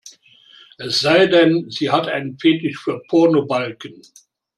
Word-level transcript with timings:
Es 0.79 0.99
sei 0.99 1.27
denn, 1.27 1.69
sie 1.69 1.91
hat 1.91 2.07
einen 2.07 2.39
Fetisch 2.39 2.79
für 2.79 3.03
Pornobalken. 3.07 4.01